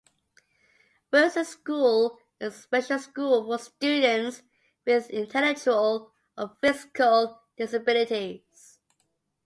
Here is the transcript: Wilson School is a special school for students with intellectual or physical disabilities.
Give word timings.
Wilson 1.11 1.45
School 1.45 2.17
is 2.39 2.55
a 2.55 2.57
special 2.63 2.97
school 2.97 3.43
for 3.45 3.63
students 3.63 4.41
with 4.83 5.11
intellectual 5.11 6.11
or 6.35 6.57
physical 6.59 7.39
disabilities. 7.55 8.79